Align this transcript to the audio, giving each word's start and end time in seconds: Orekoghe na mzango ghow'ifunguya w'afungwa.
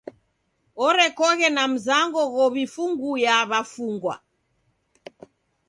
Orekoghe 0.85 1.47
na 1.55 1.63
mzango 1.73 2.21
ghow'ifunguya 2.33 3.35
w'afungwa. 3.49 4.15